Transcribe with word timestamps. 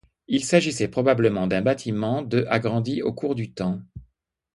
Il 0.27 0.43
s'agissait 0.43 0.87
probablement 0.87 1.45
d'un 1.45 1.61
bâtiment 1.61 2.23
de 2.23 2.43
agrandi 2.49 3.03
au 3.03 3.13
cours 3.13 3.35
du 3.35 3.53
temps. 3.53 3.83